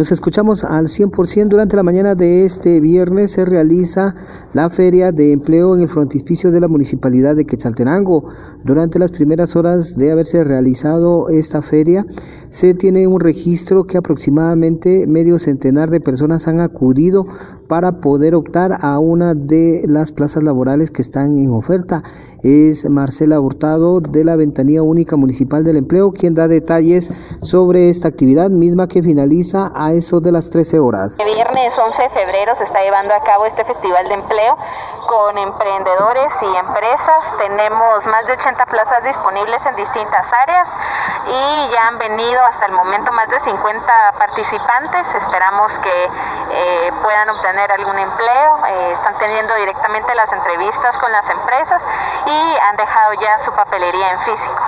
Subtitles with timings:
[0.00, 4.14] Nos escuchamos al 100% durante la mañana de este viernes se realiza
[4.54, 8.24] la feria de empleo en el frontispicio de la municipalidad de Quetzaltenango.
[8.64, 12.06] Durante las primeras horas de haberse realizado esta feria
[12.48, 17.26] se tiene un registro que aproximadamente medio centenar de personas han acudido
[17.68, 22.02] para poder optar a una de las plazas laborales que están en oferta.
[22.42, 27.12] Es Marcela Hurtado de la Ventanía Única Municipal del Empleo quien da detalles
[27.42, 31.18] sobre esta actividad misma que finaliza a eso de las 13 horas.
[31.18, 34.56] El viernes 11 de febrero se está llevando a cabo este Festival de Empleo
[35.06, 37.36] con emprendedores y empresas.
[37.38, 40.68] Tenemos más de 80 plazas disponibles en distintas áreas
[41.26, 45.14] y ya han venido hasta el momento más de 50 participantes.
[45.14, 46.04] Esperamos que
[46.50, 48.66] eh, puedan obtener algún empleo.
[48.66, 51.82] Eh, están teniendo directamente las entrevistas con las empresas
[52.26, 54.64] y han dejado ya su papelería en físico.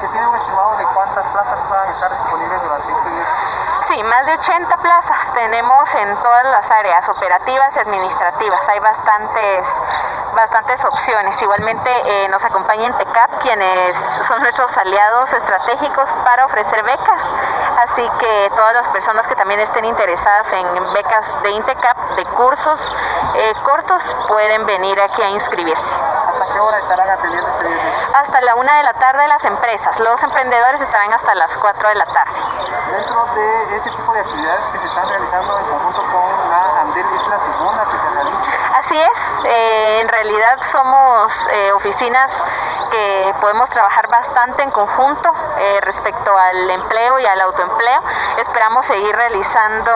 [0.00, 3.35] ¿Se tiene un estimado de cuántas plazas puedan estar disponibles durante este día?
[3.96, 8.68] Sí, más de 80 plazas tenemos en todas las áreas operativas y administrativas.
[8.68, 9.66] Hay bastantes
[10.34, 11.40] bastantes opciones.
[11.40, 13.96] Igualmente eh, nos acompaña Intecap, quienes
[14.28, 17.22] son nuestros aliados estratégicos para ofrecer becas.
[17.84, 22.94] Así que todas las personas que también estén interesadas en becas de Intecap, de cursos
[23.34, 25.94] eh, cortos, pueden venir aquí a inscribirse.
[26.36, 27.94] ¿Hasta qué hora estarán atendiendo este viernes?
[28.12, 29.98] Hasta la una de la tarde las empresas.
[30.00, 32.34] Los emprendedores estarán hasta las 4 de la tarde.
[32.92, 37.06] Dentro de ese tipo de actividades que se están realizando en conjunto con la ANDEL,
[37.16, 38.52] ¿es la segunda que se realiza?
[38.76, 42.42] Así es, eh, en realidad somos eh, oficinas
[42.90, 48.00] que podemos trabajar bastante en conjunto eh, respecto al empleo y al autoempleo.
[48.40, 49.92] Esperamos seguir realizando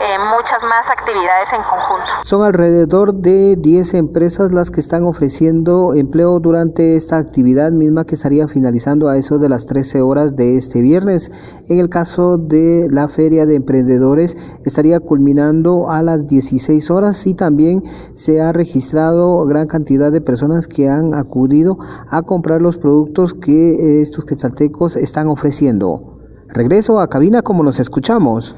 [0.00, 2.04] eh, muchas más actividades en conjunto.
[2.24, 8.16] Son alrededor de 10 empresas las que están ofreciendo empleo durante esta actividad misma que
[8.16, 11.30] estaría finalizando a eso de las 13 horas de este viernes.
[11.68, 17.34] En el caso de la feria de emprendedores estaría culminando a las 16 horas y
[17.34, 17.82] también
[18.14, 21.78] se ha registrado gran cantidad de personas que han acudido
[22.10, 26.18] a comprar los productos que estos quetzaltecos están ofreciendo.
[26.48, 28.52] Regreso a cabina como nos escuchamos.